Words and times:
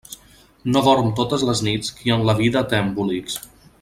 No 0.75 0.81
dorm 0.87 1.11
totes 1.19 1.43
les 1.49 1.61
nits 1.67 1.93
qui 1.99 2.15
en 2.17 2.25
la 2.31 2.35
vida 2.41 2.65
té 2.73 2.81
embolics. 2.87 3.37